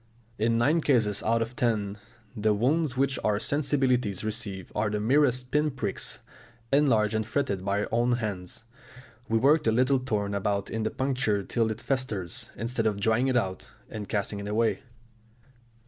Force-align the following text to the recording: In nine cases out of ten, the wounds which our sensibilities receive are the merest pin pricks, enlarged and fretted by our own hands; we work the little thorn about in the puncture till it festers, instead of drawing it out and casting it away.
In 0.39 0.57
nine 0.57 0.81
cases 0.81 1.21
out 1.21 1.43
of 1.43 1.55
ten, 1.55 1.99
the 2.35 2.55
wounds 2.55 2.97
which 2.97 3.19
our 3.23 3.39
sensibilities 3.39 4.23
receive 4.23 4.71
are 4.73 4.89
the 4.89 4.99
merest 4.99 5.51
pin 5.51 5.69
pricks, 5.69 6.17
enlarged 6.73 7.13
and 7.13 7.23
fretted 7.23 7.63
by 7.63 7.81
our 7.83 7.87
own 7.91 8.13
hands; 8.13 8.63
we 9.29 9.37
work 9.37 9.63
the 9.63 9.71
little 9.71 9.99
thorn 9.99 10.33
about 10.33 10.71
in 10.71 10.81
the 10.81 10.89
puncture 10.89 11.43
till 11.43 11.69
it 11.69 11.81
festers, 11.81 12.49
instead 12.55 12.87
of 12.87 12.99
drawing 12.99 13.27
it 13.27 13.37
out 13.37 13.69
and 13.91 14.09
casting 14.09 14.39
it 14.39 14.47
away. 14.47 14.81